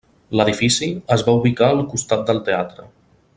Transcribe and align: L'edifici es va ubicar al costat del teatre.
L'edifici 0.39 0.89
es 1.17 1.23
va 1.27 1.35
ubicar 1.41 1.69
al 1.75 1.83
costat 1.93 2.25
del 2.31 2.43
teatre. 2.49 2.89